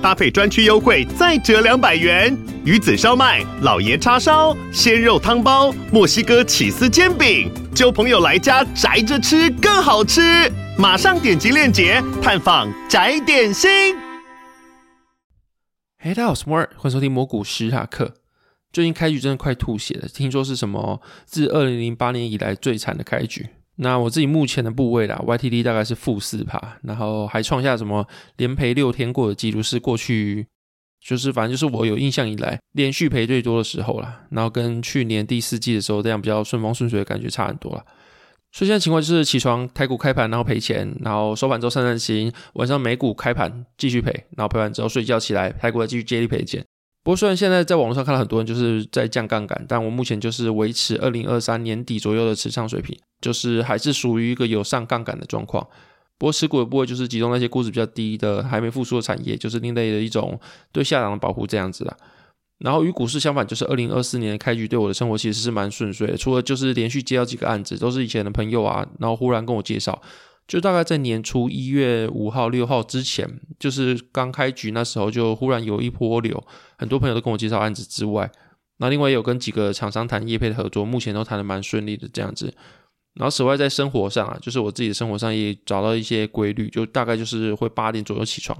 [0.00, 2.36] 搭配专区优惠再折两百元。
[2.64, 10.20] 鱼子烧麦、老爷叉烧、鲜肉汤包、墨西哥起司煎饼，揪朋友来家宅着吃更好吃。
[10.78, 13.96] 马上点击链接探访宅点心。
[15.98, 18.14] 嘿，大家好，我是摩尔，欢迎收听摩股史塔克。
[18.72, 23.48] 最近开局真的快吐血了，听说是什么自二零零八年以来最惨的开局。
[23.80, 28.06] 那我自己目前的部位啦，YTD 大概是负四趴，然后还创下什么
[28.36, 30.46] 连赔六天过的记录，是过去
[31.00, 34.22] 就是反正就是我有印象以来连续赔最多的时候啦。
[34.30, 37.84] 然后跟去年第四季的时候这样比较顺风顺水的感觉差很多了。
[38.50, 46.64] 所以现在情况就是起床台股开盘，然后赔钱，然后收盘之后散散心，晚上美股开盘继续赔，然后赔完之后睡觉起来，台股再继续接力赔钱。
[47.08, 55.66] 不过虽然现在在网络上看到很多人就是在降杠杆，但我目前就是维持二零二三年底左右的持仓水平，就是还是属于一个有上杠杆的状况。
[56.18, 60.38] 不过持股的部位就是集中那些估值比较低的还没复苏的产业，就是另类的一种
[60.70, 61.96] 对下档的保护这样子啦。
[62.58, 69.98] 然后与股市相反，就是二零二四年的开局对我的生活其实是蛮顺遂的，除了就是连续接到几个案子，都是以前的朋友啊，然后忽然跟我介绍，
[70.48, 76.42] 就大概在年初一月五号、六号之前，就是刚开局那时候，就忽然有一波流，
[76.78, 78.28] 很多朋友都跟我介绍案子之外，
[78.78, 82.52] 那另外也有跟几个厂商谈业配的合作，目前都谈的蛮顺利的这样子。
[83.14, 88.58] 然后此外在生活上啊，就是我自己的生活上也找到一些规律，就大概就是会八点左右起床。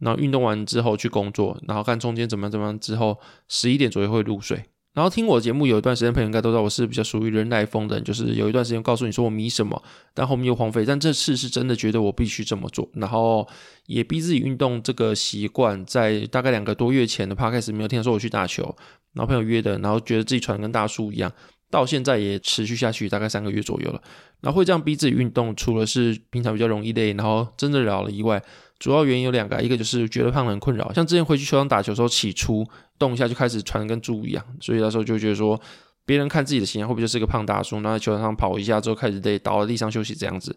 [0.00, 3.18] 然后运动完之后去工作，然后看中间怎么样怎么样之后，
[3.48, 4.64] 十一点左右会入睡。
[4.92, 9.80] 然后听我节目有一段时间，朋友应该都知道我是比较属于人来疯的人，就是有一段时间告诉你说我迷什么，
[10.12, 10.84] 但后面又荒废。
[10.84, 13.46] 但这次是真的觉得我必须这么做，然后
[13.86, 15.84] 也逼自己运动这个习惯。
[15.86, 18.64] 在大概两个多月前的 Podcast 没有听说我去打球，
[19.12, 21.32] 然后朋友约的，然后觉得自己喘跟大树一样，
[21.70, 24.02] 到现在也持续下去大概三个月左右了。
[24.40, 28.42] 然后会这样逼自己运动，除了是平常比较容易累，然后真的老了以外。
[28.80, 32.66] 主要原因有两个，一个就是觉得胖很困扰，像之前回去球场打球的时候，起初
[32.98, 35.60] 动一下就开始喘跟猪一样，所以那时候就觉得说，
[36.04, 40.56] 别人看自己的形象会不会就是一个胖大叔，然后在球场上跑一下之后开始累，倒在地上休息这样子。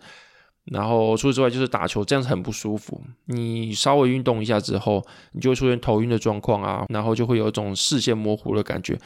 [0.71, 8.97] 然后除此之外就是打球这样子很不舒服，你稍微运动一下之后，你就会出现头晕的状况啊，然后就会有一种视线模糊的感觉。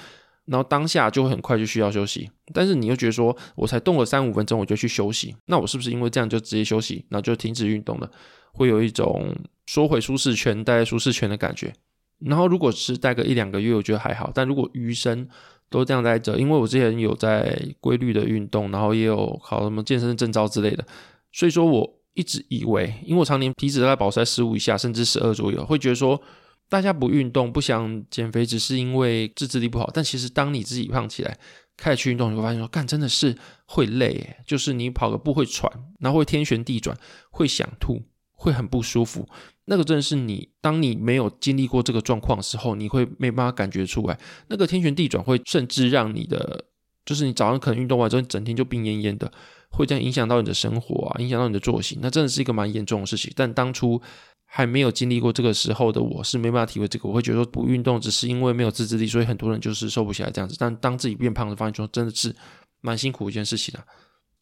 [0.46, 8.10] 然后当下就会很快就需要休息，但是你又觉得说，我才动了三五分钟我就去休息，那我是不是因为这样就直接休息，然后就停止运动了？
[8.58, 9.34] 会有一种
[9.68, 11.72] 缩回舒适圈、待在舒适圈的感觉。
[12.20, 14.32] 然后如果是待个一两个月，我觉得还好。
[14.34, 15.26] 但如果余生
[15.70, 20.84] 都这样待着，因为我之前有在规律的运动，然后也有考什么健身证照之类的，
[21.32, 26.22] 所以说我一直以为，因为我常年体脂大概保持在十五以下，甚至十二左右，会觉得说。
[26.70, 29.90] 大家不运动，不想减肥，只是因为自制力不好。
[29.94, 31.38] 但其实，当你自己胖起来，
[31.78, 36.98] 开始去运动，你会发现说，干真的是会累，就是你跑个步会喘，然后会天旋地转，
[37.32, 38.04] 会想吐，
[38.38, 39.28] 会很不舒服。
[39.66, 44.18] 那个真的是你，当你没有经历过这个状况的时候，你会没办法感觉出来。
[44.48, 46.64] 那个天旋地转会甚至让你的，
[47.06, 49.30] 就是你早上可能运动完之后，你整天就病恹恹的，
[49.72, 52.00] 会这样影响到你的生活啊，影响到你的作息。
[52.02, 53.30] 那真的是一个蛮严重的事情。
[53.36, 54.02] 但当初。
[54.50, 60.56] 还没有经历过这个时候的我是没办法体会这个，我会觉得说不运动只是因为没有自制力，所以很多人就是瘦不起来这样子。
[60.58, 62.34] 但当自己变胖的发现说真的是
[62.80, 63.84] 蛮辛苦一件事情啊。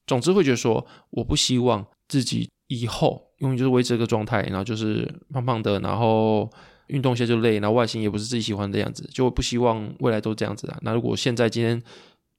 [0.05, 6.49] 总之会觉得说我不希望自己以后永远就是维持这个状态，然后就是胖胖的，然后
[6.87, 10.77] 运动一下就累，然后外形也不是自己喜欢的样子，就不希望未来都这样子啊。
[10.81, 11.81] 那如果现在今天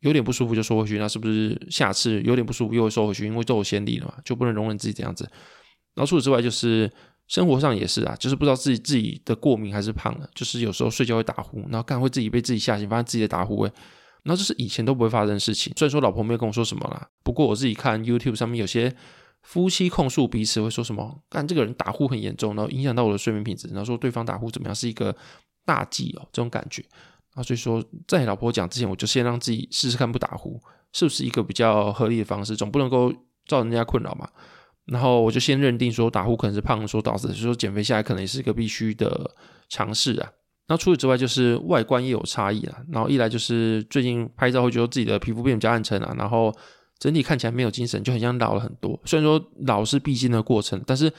[0.01, 3.27] 有点不舒服就收回去，那是不是下次有点不舒服又会收回去？
[3.27, 5.29] 因为都有先例了嘛，就不能容忍自己这样子。
[5.95, 6.91] 然后除此之外就是。
[7.29, 13.69] 生活上也是啊，就是不知道自己自己的过敏还是胖了，就是有时候睡觉会打呼，然后干会自己被自己吓醒，发现自己的打呼味，
[14.23, 15.73] 然后这是以前都不会发生的事情。
[15.77, 18.95] 虽然说老婆没有跟我说什么啦，不过我自己看 YouTube 上面有些
[19.47, 25.15] 夫妻控诉彼此会说什么，干这个人打呼很严重，然后影响到我的睡眠品质，然后说对方打呼怎么样是一个
[25.65, 26.83] 大忌哦，这种感觉。
[26.91, 30.61] 然后所以说在老婆讲之前，我就先让自己试试看不打呼，
[30.93, 33.13] 是不是一个比较合理的方式，总不能够
[33.47, 34.29] 造成人家困扰嘛。
[34.87, 39.31] 然后我就先认定说打呼可能是胖所导致的，所以说减肥下来可能也是一个必须的
[39.69, 40.29] 尝试啊。
[40.67, 42.83] 那除此之外就是外观也有差异啊。
[42.91, 46.53] 然后一来就是最近拍照会觉得自己的皮肤变比较暗沉啊，然后
[46.99, 48.99] 整体看起来没有精神，就很像老了很多。
[49.05, 51.13] 虽然说老是必经的过程，但是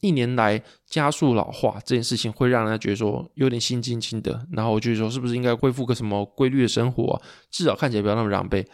[0.00, 4.46] 一年来加速老化这件事情会让人家觉得说有点心惊惊的。
[4.52, 7.20] 然后我就说是不是应该恢复个什么规律的生活，
[7.50, 8.64] 至少看起来不要那么狼狈。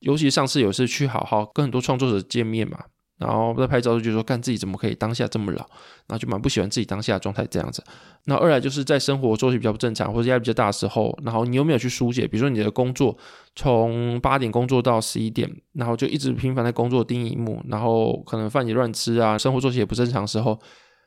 [0.00, 2.78] 尤其上次有次去好好跟很多创作者见面嘛。
[3.20, 7.84] 然后在拍照就觉得说，干自己怎么可以当下这么老，然后就蛮不喜欢自己当下的状态这样子。
[8.24, 12.26] 那二来就是在生活作息比较不正常或者压力比较大的时候，然后你有没有去疏解？
[12.26, 13.16] 比如说你的工作
[13.54, 20.58] 从八点工作到十一点，然后就一直频繁在工作盯萤幕，然后可能饭也乱吃啊，生活作息也不正常的时候，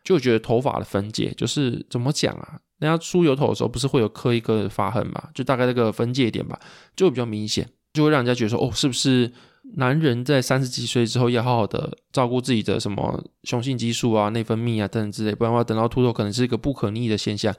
[0.04, 2.60] 就觉得头发的分界就是怎么讲啊？
[2.78, 5.30] 人家梳油头的时候不是会有刻一个发痕嘛？
[5.34, 6.60] 就大概那个分界点吧，
[6.96, 9.32] 就会比较明显，就会让人家觉得说，哦，是不是？
[9.76, 17.52] 男人在三十几岁之后要好好的照顾自己的什么雄性激素啊、内分泌啊等等之类，不然的话等到秃头可能是一个不可逆的现象，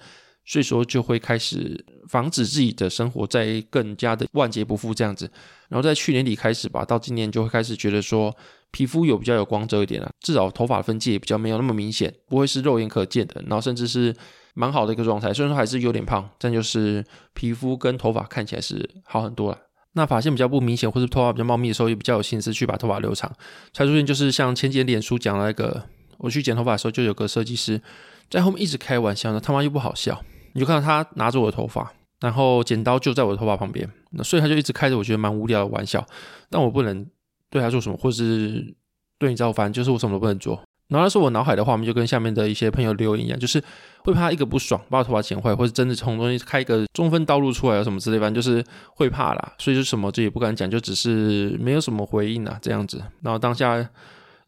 [0.45, 5.29] 所以说就会开始防止自己的生活再更加的万劫不复这样子。
[5.69, 8.33] 然后在去年底开始吧，到今年就会开始觉得说
[8.71, 14.15] 皮肤有比较有光泽一点了，至少头发分界也比较没有那么明显，不会是肉眼可见的，然后甚至是
[14.53, 15.33] 蛮好的一个状态。
[15.33, 17.03] 虽然说还是有点胖，但就是
[17.33, 19.59] 皮肤跟头发看起来是好很多了。
[19.95, 23.33] 那发线比较不明显，或是头发比较茂密的时候，也比较有心思去把头发留长。
[23.73, 25.85] 才出现就是像前几天脸书讲那个，
[26.19, 27.81] 我去剪头发的时候，就有个设计师
[28.29, 30.23] 在后面一直开玩笑呢，他妈又不好笑。
[30.53, 36.07] 你就看到他拿着我的头发，然后剪刀就在我的头发旁边，那所以他就一直开着我觉得蛮无聊的玩笑。
[36.51, 37.07] 但我不能
[37.51, 38.75] 对他做什么，或是
[39.19, 40.61] 对你造反，就是我什么都不能做。
[40.89, 43.63] 然后那时候我脑海的画面就跟下面的一些朋友留言一样，就是
[44.05, 48.63] 会怕一个不爽把我头发剪坏，或者真的从中间开一个中分道路出来啊什么之类，反正就是
[48.95, 49.53] 会怕啦。
[49.59, 53.03] 所以就什么这也不敢讲，就只是没有什么回应啊这样子。
[53.23, 53.77] 然后当下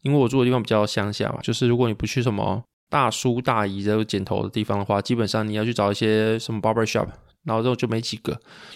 [0.03, 7.07] 因为我住的地方比较乡下嘛，就是如果你不去什么大叔大姨的剪头的地方的话，基本上你要去找一些什么 barber shop，
[7.47, 8.31] 然后之后就没几个。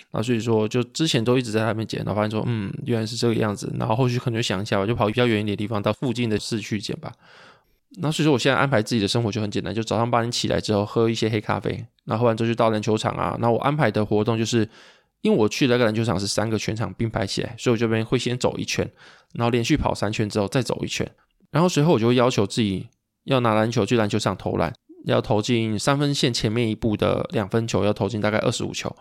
[0.10, 7.12] 然后所以说就之前都一直在那边剪，然后发现说嗯原来是这个样子，然后后续可能就想一下吧，就跑比较远一点的地方到附近的市区剪吧。
[7.98, 13.38] 那所以说，我现在安排自己的生活就很简单，就早上八点起来之后喝一些黑咖啡，然后完之后就到篮球场啊。
[13.42, 14.66] 那我安排的活动就是，
[15.20, 18.90] 因为我去那个篮球场是三个全场并排起来，所以我这边会先走一圈，
[19.34, 21.06] 然后连续跑三圈之后再走一圈，
[21.52, 22.88] 然后随后我就要求自己
[23.26, 24.74] 要拿篮球去篮球场投篮，
[25.06, 28.96] 要投进三分线前面一步的两分球，要投进大概二十五球，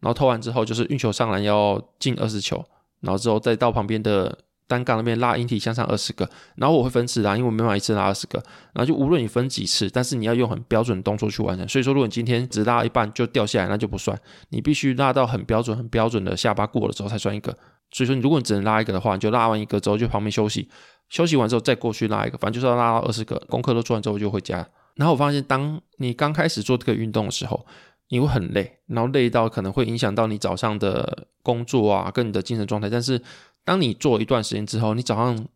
[0.00, 2.64] 然后投完之后就是运球上篮要进二十球，
[3.00, 4.38] 然后之后再到旁边的。
[4.68, 6.26] 单杠那边拉引体向上二十个，
[6.56, 11.68] 然后我会分次拉，因为我没办法一次拉二十个，然后就无论你分几次，但是你要用很标准的动作去完成。
[11.68, 17.54] 所以说，如果你今天只拉一半就掉下来，那就不算，你必须拉到很标准、很标准的下巴过了之后才算一个。
[17.90, 20.66] 所以说，如果你只能拉一个的话，你就拉完一个之后就旁边休息，
[21.10, 23.36] 休息完之后再过去拉一个，反正就是要拉到二十个。
[23.50, 24.66] 功课都做完之后就回家。
[24.96, 27.66] 然后我发现，当你刚开始做这个运动的时候，
[28.08, 33.20] 你会很累，然后累到可能会影响到你早上的工作啊，跟你的精神状态，但是。
[33.64, 35.46] 当你做一段时间之后，你早上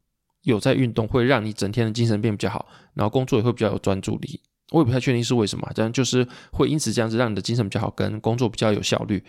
[0.42, 4.40] 有在运动，会让你整天的精神变比较好，然后工作也会比较有专注力。
[4.70, 9.24] 我也不太确定是为什么，这样就是会因此这样子让你的精神比较好，跟工作比较有效率。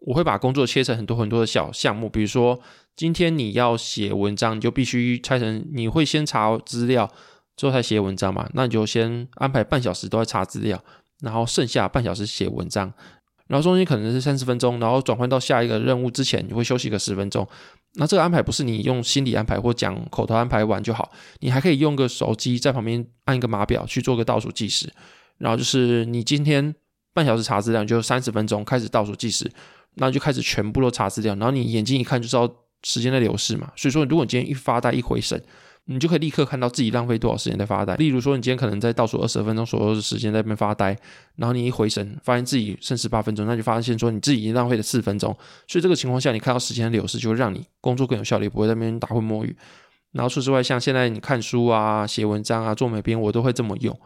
[0.00, 2.60] 我会把工作切成很多很多的小项目，比如说
[2.94, 7.10] 今天你要写文章，你就必须拆成，你会先查资料
[7.58, 8.48] 之后才写文章嘛？
[8.54, 10.82] 那你就先安排半小时都在查资料，
[11.20, 12.90] 然后剩下半小时写文章。
[13.48, 17.46] 然后中间可能是三十分钟，然后转换到下一个任务之前，你会休息个十分钟。
[17.94, 21.10] 那这个安排不是你用心理安排或讲口头安排完就好，
[21.40, 24.88] 你还可以用个手机在旁边按一个码表去做个倒数计时。
[25.38, 26.72] 然后就是你今天
[27.12, 29.50] 半小时查资料，就三十分钟开始倒数计时，
[29.94, 31.34] 那就开始全部都查资料。
[31.34, 32.48] 然后你眼睛一看就知道
[32.84, 33.72] 时间在流逝嘛。
[33.74, 35.42] 所以说，如果你今天一发呆一回神。
[35.90, 37.96] 你就可以立刻看到自己浪费多少时间在发呆。
[37.96, 40.94] 例如说，你今天可能在倒数二十分钟左右的时间在那边发呆，
[41.36, 45.34] 然后你一回神，发现自己剩十八分钟，那就发现说你自己已经浪费了四分钟。
[45.66, 49.56] 所以这个情况下，你看到时间的流逝，就会让你工作更有效率，不会在那边打混摸鱼。
[50.12, 53.98] 然后除此之外，像现在你看书啊、写文章啊、做美编，我都会这么用。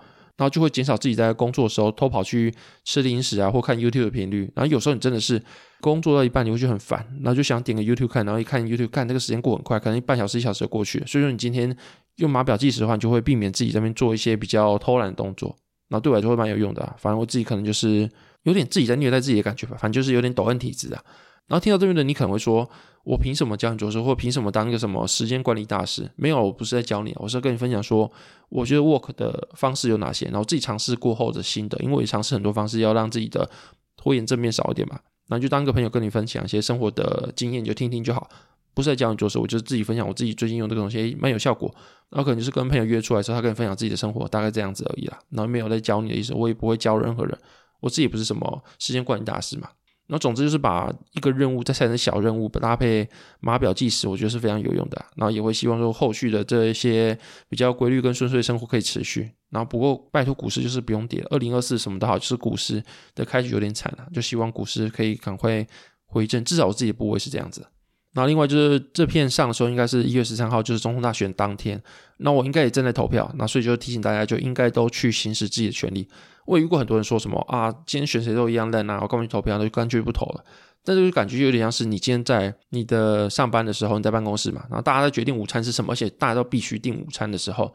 [0.42, 2.52] 然后就会减少自己在工作的时候偷跑去
[2.84, 4.50] 吃零食啊，或看 YouTube 的频率。
[4.56, 5.40] 然后有时候你真的是
[5.80, 11.06] 工作到一半，你会觉得很烦，然后就想点个 YouTube 看，然后一看 YouTube 看，那个时间过很快，可能半小时、一小时就过去了。
[11.06, 11.76] 所以说你今天
[12.16, 15.56] 用码表计时的话，你就会避免自己在那边做一些比较偷懒的动作。
[15.88, 16.96] 然后对我来说会蛮有用的啊。
[16.98, 18.10] 反正我自己可能就是
[18.42, 21.04] 有点自己在虐待自己的感觉吧，反正就是有点抖 M 体质啊。
[21.48, 22.68] 然后听到这边的你可能会说，
[23.04, 26.10] 我凭什么教你做事，或凭什么当一个什么时间管理大师？
[26.16, 28.10] 没有，我不是在教你，我是跟你分享说，
[28.48, 31.76] 我觉得 work 的方式有哪些，然后自己尝试过后的心得。
[31.80, 33.50] 因为我也尝试很多方式，要让自己的
[33.96, 34.98] 拖延症变少一点嘛。
[35.28, 38.28] 然后就当一个朋友跟你分享一些生活的经验，你就听听就好，
[38.72, 41.74] 不是在教你做事，我就是自己分享我自己最近用这个东西，蛮有效果。
[42.10, 45.18] 然后可能就是跟朋友约出来的时候，他跟你分享自己的生活，大概这样子而已啦。
[45.30, 47.36] 然后没有在教你的意思，我也不会教任何人，
[47.80, 49.68] 我自己不是什么时间管理大师嘛。
[50.08, 53.08] 那总之就是把一个任务再拆成小任务，搭配
[53.40, 55.04] 码表计时，我觉得是非常有用的。
[55.16, 57.16] 然后也会希望说后续的这一些
[57.48, 59.30] 比较规律跟顺遂的生活可以持续。
[59.50, 62.82] 然后不过拜托股市就是不用跌，二零二四什么的好，就是股市
[63.14, 65.66] 的开局有点惨了，就希望股市可以赶快
[66.04, 67.66] 回正，至少我自己的部位是这样子。
[68.14, 71.82] 那另外就是这片上的时候，应该是一月十三号，就是总统大选当天。
[72.18, 76.06] 那我应该也正在投票，那所以就提醒大家，就应该都去行使自己的权利。
[76.44, 79.56] 我也遇过很多人说什么啊，今天选谁都一样烂啊，我干嘛去投票？
[79.58, 80.44] 那就干脆不投了。
[80.84, 87.72] 但是就感觉有点像是你今天在你的上班的时候，你在办公室嘛，然后大家在决定午餐是什么，而且大家都必须订午餐的时候。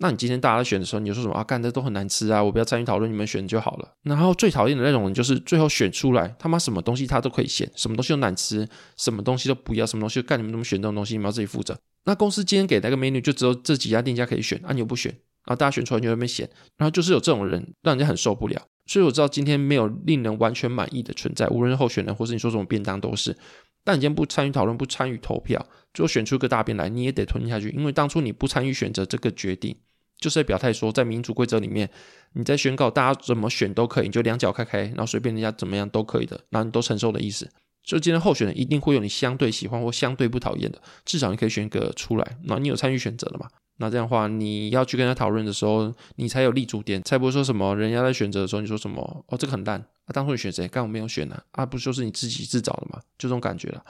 [0.00, 1.42] 那你今天大家在选的时候，你就说什么啊？
[1.42, 2.42] 干的都很难吃啊！
[2.42, 3.88] 我不要参与讨论，你们选就好了。
[4.04, 11.76] 然后最讨厌的那种人就是最后选出来，他妈什么东西他都可以选，什么东西都难吃，什么东西都不要，什么东西干你们怎么选这种东西，你们要自己负责。
[12.04, 18.62] 那公司今天给那个 menu 就只有这几家店家可以选，啊你又不选，然后大家选出来就在那边选，然后就是有这种人让人家很受不了。
[18.86, 23.36] 所以我知道今天没有令人完全满意的存在，无论是候选人或是你说什么便当都是。
[23.84, 29.76] 但你今天不参与讨论，不参与投票，最后选出个大便来，你也得吞下去，因为当初你不参与选择这个决定。
[30.18, 31.88] 就是在表态说，在民主规则里面，
[32.32, 37.48] 你在宣告大家怎么选都可以，你就两脚开开，然后随便人家怎么样都可以的，然后你都承受的意思。
[37.84, 43.48] 所以今天候选人一定会有你相对喜欢或相对不讨厌的，至少你可以选个出来，那你有参与选择了嘛？
[43.78, 50.66] 那这样的话，你要去跟他讨论的时候，你才有立足点，才不会说什么人家在选择的时候，你说什么哦这个很烂，啊当初你选谁？
[50.66, 53.00] 干我没有选呢、啊，啊不就是你自己自找的嘛？
[53.16, 53.84] 就这种感觉了。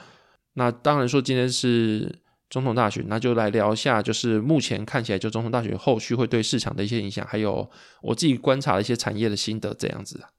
[0.53, 2.15] 那当然说今天是。
[2.49, 7.69] 总统大选，那就来聊一下，就是目前看起来，就总统大选后续会对市场的一些影响，还有
[8.01, 10.29] 我自己观察的一些产业的心得，这样子啊。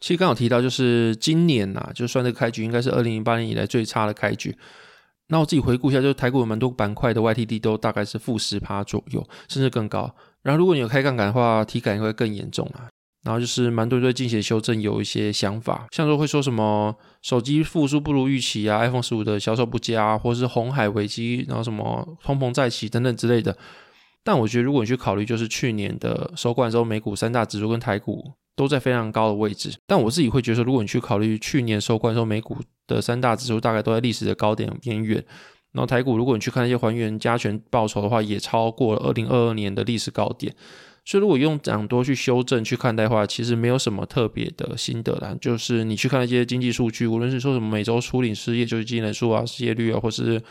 [0.00, 4.56] 其实刚好提到，就是今年呐、啊，就算这个开局应该是二零零八年以来最差的开局。
[5.28, 10.14] 那我自己回顾一下，就是台股有蛮多板块的 YTD 都大概是负十趴左右，甚至更高。
[10.42, 12.88] 然后如果你有开杠杆的话，体感会更严重啊。
[13.26, 23.58] 然后就是蛮多对近期的修正有一些想法，像说会说什么手机复苏不如预期啊，iPhone 十五的销售不佳，或是红海危机，然后什么通膨再起等等之类的。
[24.22, 29.74] 但我觉得如果你去考虑，就是去年的收官之后，美股三大指数跟台股都在非常高的位置。
[29.88, 32.56] 但我自己会觉得说，如果你去考虑去年收官之后，美股
[32.86, 35.16] 的三大指数大概都在历史的高点边缘，
[35.72, 40.54] 然后台股如果你去看那些还原加权报酬的话，也超过了二零二二年的历史高点。
[41.06, 45.34] 所以，如果用涨多去修正去看待的话，其实没有什么特别的心得啦。
[45.40, 50.42] 就是你去看那些经济数据，无论是说什么每周初领失业救济金人数啊、失业率啊，或是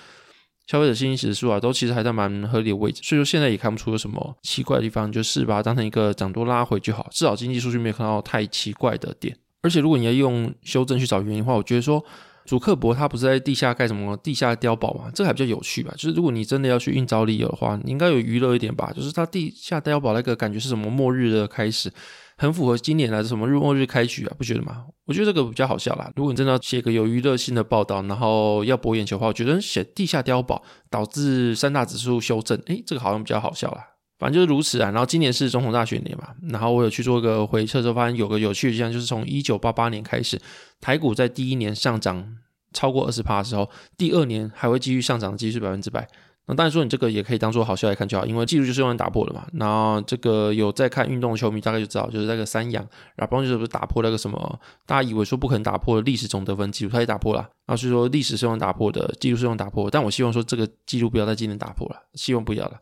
[0.65, 3.01] 消费者信心指数啊，都其实还在蛮合理的位置。
[3.03, 7.05] 所以说现在也看不出有什么奇怪的地方，就是把它当成一个涨多拉回就好。
[7.12, 9.38] 至少经济数据没有看到太奇怪的点。
[9.62, 12.01] 而且，如果你要用修正去找原因的话，我觉得说。
[12.45, 15.09] 主克伯他不是在地下盖什么地下碉堡嘛？
[15.13, 15.91] 这个还比较有趣吧。
[15.97, 18.91] 就是如果你真的要去硬找理由的话，你应该有娱乐一点吧。
[18.95, 21.91] 就是他地下碉堡那个感觉是什么末日的开始，
[22.37, 24.85] 很符合今年来的什么日末日开局啊，不觉得吗？
[25.05, 26.11] 我觉得这个比较好笑啦。
[26.15, 33.94] 如果你真的要写个有娱乐性的报道，然后要博眼球的话，我觉得写地下碉堡导致三大指数修正，诶，这个好像比较好笑啦。
[34.17, 34.91] 反正就是如此啊。
[34.91, 40.39] 然后今年是总统大选年嘛，然后我有去做一个回测之后，发现有个有趣的现象，就是从一九八八年开始，
[40.79, 42.38] 台股在第一年上涨
[42.74, 46.07] 超过二十趴的时候，第二年还会继续上涨的几率是百分之百。
[46.48, 49.48] 那当然说你这个也可以当做好笑来看就好，因为记录就是用来打破的嘛。
[49.53, 57.39] 然后这个有在看运动的球迷大概就知道，就是那个三阳，然后就是不是打破那个什么大家以为说不可能打破的历史总得分记录，他也打破了。
[57.65, 62.79] 然后所以说历史是用打破的，记录是用打破，但我希望说这个记录不要在今年打破了，希望不要了。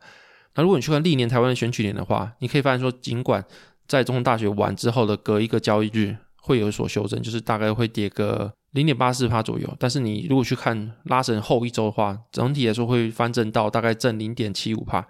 [0.54, 3.44] 那如果你去看历年台湾的选举年的话，你可以发现说，尽管
[3.86, 8.52] 在中大选完之后的隔一个交易日会有所修正，就是大概会跌个。
[8.74, 15.06] 零点八四帕左右，但是你如果去看拉神后一周的话，整体来说会翻正到大概正零点七五帕。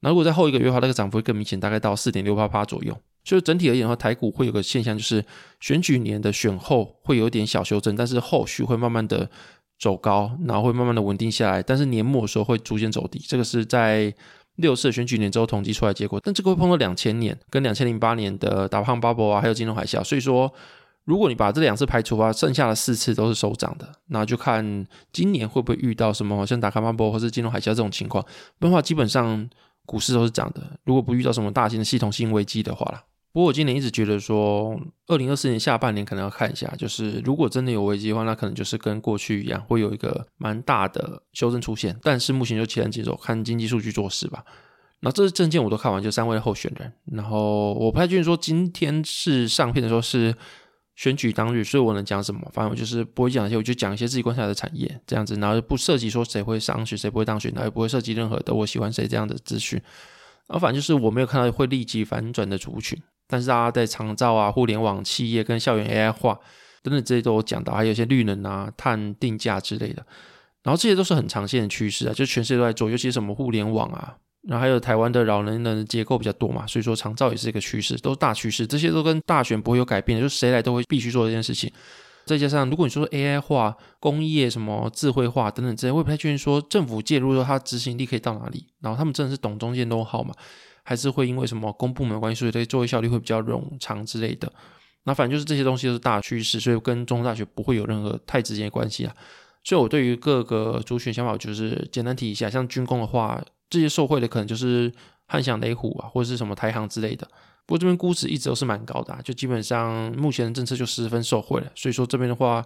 [0.00, 2.92] 那如果在后一个月的话，那个涨幅会更明显，大概到四点六八帕左右。
[3.22, 5.24] 所以整体而言的话，台股会有个现象，就是
[5.60, 9.30] 选举年的选后会有点小修正，但是后续会慢慢的
[9.78, 11.62] 走高，然后会慢慢的稳定下来。
[11.62, 14.12] 但是年末的时候会逐渐走低，这个是在
[14.56, 16.20] 六次选举年之后统计出来结果。
[16.22, 20.52] 但这个会碰到两千年跟两千零八年的大胖巴博啊，还有金融海啸，所以说。
[21.06, 28.24] 如果你把这两次排除啊，剩下的四次都是收涨的，那就看今年会不会遇到什么像达康巴博或是金融海啸这种情况。
[28.58, 29.46] 不然的话，基本上
[29.84, 30.62] 股市都是涨的。
[30.84, 33.04] 如果不遇到什么大型的系统性危机的话啦。
[33.34, 41.98] 不过我今年一直觉得说，二零二四年下半年可能要看一下，就是如果真的有危机的话，那可能就是跟过去一样，会有一个蛮大的修正出现。
[42.02, 44.44] 但是目前就且战且走，看经济数据做事吧。
[45.00, 46.90] 那这些证件我都看完，就三位候选人。
[47.12, 50.34] 然后我不太确定说今天是上片的时候是。
[50.96, 52.40] 选举当日，所以我能讲什么？
[52.52, 59.76] 反正我就是不会讲一些，我就讲一些自己观察的产业这样子，然后不涉及说谁会上去，谁不会当选，然后也不会涉及任何的我喜欢谁这样的资讯。
[60.46, 66.38] 然后反正就是我没有看到会立即反转的族群，但是大家在长照啊、互联网企业跟校园 AI 化
[66.82, 70.04] 等等这些都有讲到，还有一些绿能啊、碳定价之类的，
[70.62, 74.16] 然后这些都是很长线的趋势啊，就全世界都在做，尤其是什么互联网啊。
[74.46, 81.72] 然后还有台湾的老年人的结构比较多嘛，所以说长照也是一个趋势，都是大趋势，这些都跟大选不会有改变的，就谁来都会必须做这件事情。
[82.26, 88.66] 再加上如果你说 AI 化、工业什么智慧化等等这些，我也不太确定说政府介入说，它执行力可以到哪里。
[88.80, 90.34] 然后他们真的是懂中间都好嘛？
[90.84, 94.52] 还是会因为什么公部门关系，所以这作业效率会比较冗长之类的？
[95.02, 99.14] 那反正就是这些东西都是大趋势，所以跟中大学不会有任何太直接的关系啊。
[99.62, 104.92] 所以我对于各个族群想法就是简单提一下，像军工的话，这些受惠的可能就是
[105.26, 107.26] 汉翔、雷虎啊，或者是什么台航之类的。
[107.66, 111.72] 不过这边估值一直都是蛮高的啊，就基本上目前的政策就十分受惠了。
[111.74, 112.62] 所以说这边的话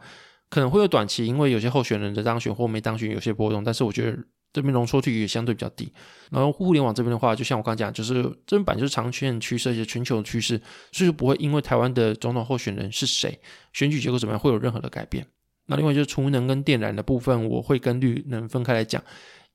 [0.49, 4.19] 可能会有短期，因为有些候选人的当选或没当选有些波动，但是我觉得
[4.53, 5.93] 这边容错率也相对比较低。
[6.31, 10.61] 然后互联网这边的话，就像我刚刚讲，就是这边本来就是长线趋势，一些全球的趋势，
[10.93, 13.39] 所以说不会因为台湾的总统候选人是谁，
[13.73, 15.27] 选举结果怎么样会有任何的改变。
[15.67, 19.03] 那另外就是储能跟电缆的部分，我会跟绿能分开来讲，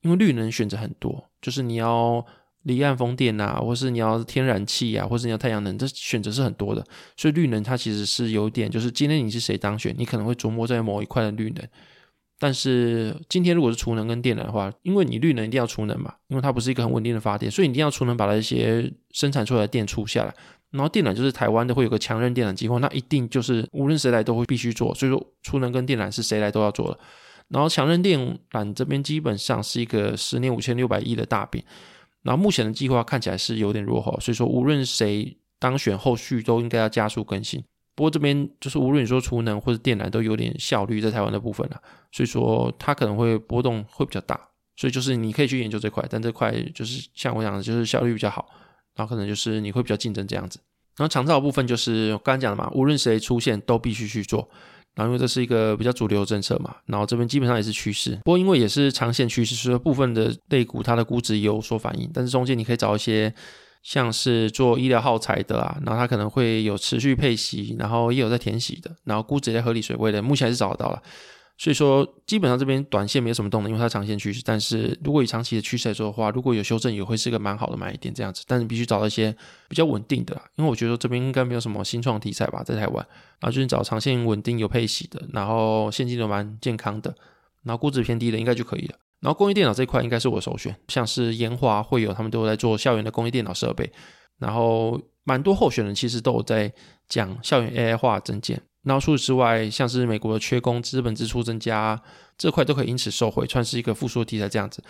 [0.02, 2.24] 因为绿能选择很多，就是你要。
[2.64, 6.82] 离岸风电啊，或是你要天然气啊，或是你要太阳能，这选择是很多的。
[7.14, 11.68] 所以绿能它其实是有点，就是今天你是谁当选，你可能会琢磨在某一块的绿能。
[12.44, 20.34] 但是今天如果是储能跟电能的话，因为你绿能一定要储能嘛，因为它不是一个很稳定的发电，所以你一定要储能把那些生产出来的电储下来。
[20.70, 24.94] 然后电缆就是台湾的会有个强韧电缆计划，那一定就是无论谁来都会必须做。
[24.94, 26.98] 所以说储能跟电缆是谁来都要做的。
[27.48, 31.64] 然后强韧电缆这边基本上是一个十年五千六百亿的大饼。
[32.20, 37.64] 然后目前的计划看起来是有点落后，所以说无论谁当选，后续都应该要加速更新。
[37.94, 44.40] 不过这边就是无论你说储能或者电缆都有点效率在台湾的部分了，所以说它可能会波动会比较大。
[44.76, 48.44] 所以就是你可以去研究这块，但这块就是像我讲的，就是效率比较好，
[48.96, 50.58] 然后可能就是你会比较竞争这样子。
[50.96, 54.48] 然后长照部分就是我刚刚讲的嘛，无论谁出现都必须去做。
[54.96, 58.16] 然后因为这是一个比较主流的政策嘛，然后这边基本上也是趋势。
[58.24, 62.10] 不过因为也是长线趋势，所以部分的类股它的估值有所反应。
[62.14, 63.32] 但是中间你可以找一些
[63.84, 71.00] 像是做医疗耗材的啊，然后它可能会有持续配息，然后也有在填息的，然后估值在合理水位的，目前还是找得到了。
[71.56, 74.42] 所以说，基本上这边短线没有什么动能，因为它长线趋势。
[74.44, 78.42] 但是如果以长期的趋势来说的话，如果有修正，也会是一个蛮好的买点这样子。
[78.48, 79.32] 但是必须找到一些
[79.68, 83.06] 比较稳定的啦，因为我觉得这边应该没有什么新创题材吧，在台湾。
[83.38, 87.14] 然后就是找长线稳定有配息的，然后现金流蛮健康的，
[87.62, 88.96] 然后估值偏低的应该就可以了。
[89.24, 93.90] 然后工业电脑这一块应该是我首选，像是研华、会友他们都在做校园的工业电脑设备，
[94.38, 96.70] 然后蛮多候选人其实都有在
[97.08, 98.60] 讲校园 AI 化增建。
[98.82, 101.98] 然后除此之外，像是美国的缺工、资本支出增加
[102.36, 104.84] 这块都可以因此受惠，算是一个复苏的题材这样子。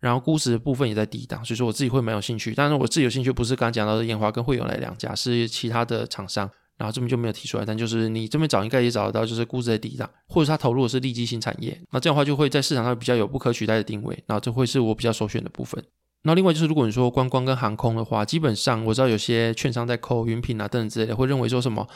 [0.00, 2.52] 然后估值的部分也在低档，所以说我自己会蛮有兴趣。
[2.54, 6.48] 但是我自己有兴趣不是刚刚讲到的研华跟惠友来两家，是其他的厂商。
[6.78, 11.78] 然后这边就没有提出来，但就是你这边找应该也找得到，就是估值在低档，或者是他投入的是利基新产业。
[11.90, 14.16] 那这样的话就会在市场上比较有不可取代的定位。
[14.26, 15.82] 然后这会是我比较首选的部分。
[16.22, 21.86] 那另外就是如果你说观光跟航空的话，基本上我知道有些券商在扣云品啊等等之类的，会认为说什么。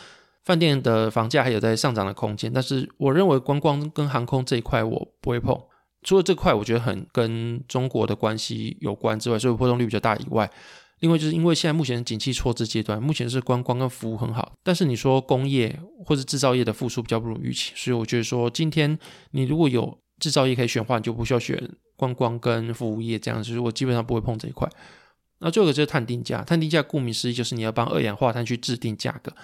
[0.45, 5.57] 饭店的房价还有在上涨的空间，但是我认为观光跟航空这一块我不会碰。
[6.03, 10.51] 除了这块我觉得很跟中国的关系有关之外，所以波动率比较大以外，
[11.03, 18.97] 另外就是因为现在目前景气错置阶段，目前是观光跟服务很好，但是你说工业或者制造业的复苏比较不如预期，所以我觉得说今天
[19.33, 21.61] 你如果有制造业可以选的话，你就不需要选
[21.97, 24.69] 观光跟服务业这样，所以我基本上不会碰这一块。
[25.41, 29.35] 那最后一个就是碳定价，碳定价顾名思义就是你要帮二氧化碳去制定价格。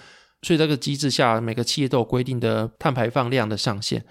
[0.42, 4.04] 所以这个机制下，每个企业都有规定的碳排放量的上限，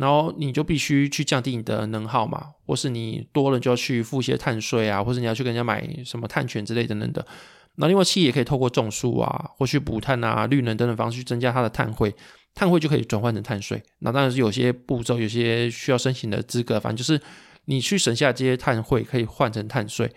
[0.00, 7.26] 然后你就必须去降低你的能耗嘛，或是你多了就要去付一些碳税啊，或是你要去跟人家买什么碳权之类等等的。
[7.74, 12.14] 那另外企业也可以透过种树啊，或去补碳啊、绿能等等方式去增加它的碳汇，
[12.54, 13.82] 碳汇就可以转换成碳税。
[13.98, 17.20] 那当然是有些步骤，有些需要申请的资格，反正就是
[17.66, 20.10] 你去省下这些碳汇可以换成碳税。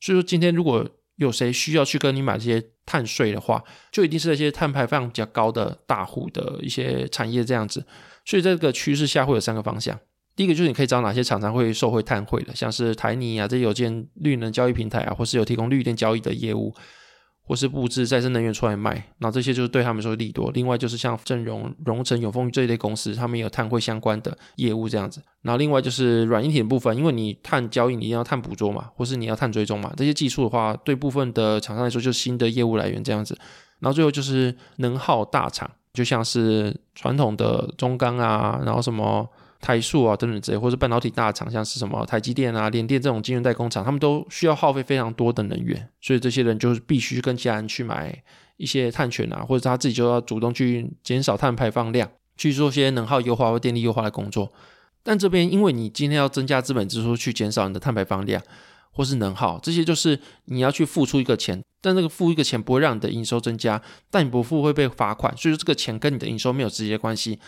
[0.00, 7.86] 所以说今天如果有谁需要去跟你买这些碳税的话，就一定是那些碳排放比较高的大户的一些产业这样子。
[8.28, 9.98] 所以这个趋势下会有三个方向。
[10.36, 16.74] 第一个就是你可以找哪些厂商会受惠碳汇的，像是台泥啊，这些有建绿能交易平台啊，或是有提供绿电交易的业务。
[17.48, 20.50] 或是布置再生能源出来卖，那这些就是对他们说利多。
[20.50, 25.22] 另外就是像正荣、荣成、永丰这一类公司，他们也有碳汇相关的业务这样子。
[25.40, 33.34] 然后另外就是软硬体的部分，因为你碳交易你一定要碳捕捉嘛，或是你要碳追踪嘛，这些技术的话，对部分的厂商来说就是新的业务来源这样子。
[33.80, 39.28] 然后最后就是能耗大厂，就像是传统的中钢啊，然后什么。
[39.60, 48.22] 台塑啊等等这些，或者半导体大厂，像是什么台积电啊、联电这种晶圆代工厂，他们都需要耗费非常多的能源，所以这些人就是必须跟其他人去买
[48.56, 54.52] 一些碳权啊，或者他自己就要主动去减少碳排放量，去做些能耗优化或电力优化的工作。
[55.02, 58.40] 但这边因为你今天要增加资本支出去减少你的碳排放量
[58.98, 63.80] 或是能耗，这些就是你要去付出一个钱，但这个付一个钱不会让你的营收增加，
[64.10, 67.38] 但你不付会被罚款，所以说这个钱跟你的营收没有直接关系。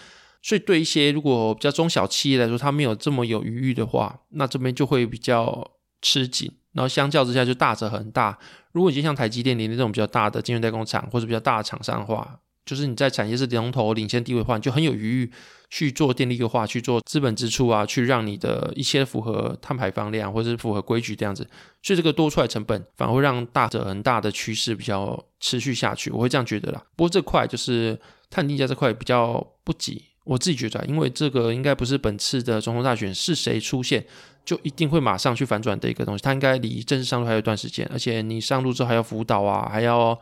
[0.40, 5.68] 所以对一些如果比较中小企业来说，它没有这么有余裕的话，那这边就会比较
[6.00, 6.52] 吃紧。
[6.72, 8.38] 然后相较之下就大者恒大。
[8.70, 15.32] 如果已经像台积电、联电这种比较大的晶圆代工厂或者比较大的厂商的话，就是你在产业是龙头领先地位的话，你就很有余裕
[15.70, 21.48] 去做电力优化、去做资本支出啊，去让你的一些符合碳排放量或者是符合规矩这样子。
[21.82, 26.82] 所以这个多出来成本反而会让大者很大的趋势比较持续下去，我会这样觉得啦。
[26.96, 34.06] 不过这块就是碳定价这块比较不急，我自己觉得，因为这个应该不是本次的总统大选是谁出现。
[34.42, 40.18] 就一定会马上去反转的一个东西，它应该离正式上路还有一段时间，而且你上路之后还要辅导啊，还要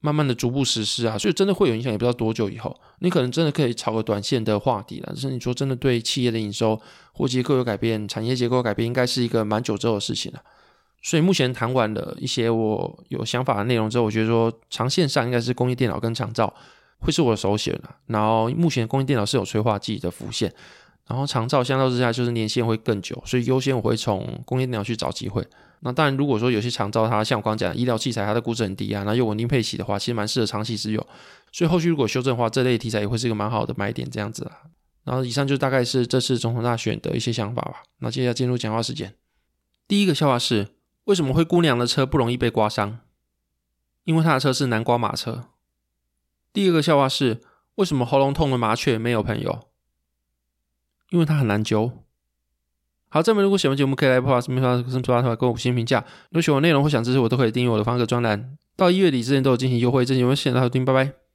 [0.00, 5.06] 慢慢的逐步实施啊，所以真的会有影响，也不知道多久以后，你可能真的可以炒个短线的话题了。
[5.08, 6.80] 但是你说真的对企业的营收
[7.12, 10.40] 或结构有改变，产业结构改变，应该是一个蛮久之后的事情了。
[11.02, 16.52] 所以目前谈完了一些我有想法的内容之后，我觉得说长线上应该是工业电脑跟长照
[17.00, 17.96] 会是我的首选了。
[18.06, 20.52] 然后目前工业电脑是有催化剂的浮现。
[21.08, 25.44] 然后长照相较之下就是年限会更久，所以优先我会从工业电脑去找机会。
[25.80, 31.06] 那当然，如果说有些长照它像我刚讲的医疗器材，它的估值很低啊，那又稳定配息的话，其实蛮适合长期持有。
[31.50, 34.68] 所以后续如果修正的话，这类题材也会是一个蛮好的买点这样子啊。
[35.04, 37.82] 然后以上就大概是这次总统大选的一些想法吧。
[38.00, 39.14] 那接下来进入讲话时间。
[39.86, 40.68] 第一个笑话是：
[41.04, 42.98] 为什么灰姑娘的车不容易被刮伤？
[44.04, 45.44] 因为她的车是南瓜马车。
[46.52, 47.40] 第二个笑话是：
[47.76, 49.67] 为什么喉咙痛的麻雀没有朋友？
[51.10, 51.90] 因为它很难揪。
[53.08, 56.04] 好，这边如果喜欢节目，可以来播放视频发送出发给我五星评价。
[56.30, 58.56] 如果喜欢内容或想支持我，都可以订阅我的方格专栏。
[58.76, 61.27] 到一月底之前都有进行优惠，这期节目谢谢大家收听，拜拜。